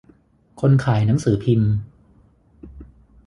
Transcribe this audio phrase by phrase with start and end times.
[0.59, 1.71] คนขายหนังสือพิมพ์